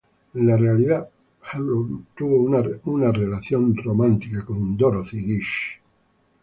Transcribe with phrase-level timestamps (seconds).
[0.33, 1.07] En la realidad,
[1.43, 5.79] Harron tuvo una relación romántica con Dorothy Gish.